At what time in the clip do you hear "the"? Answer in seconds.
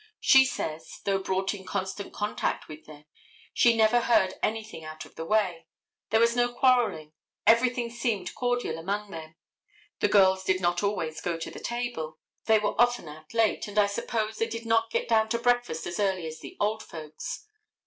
5.13-5.25, 9.99-10.07, 11.51-11.59, 16.39-16.57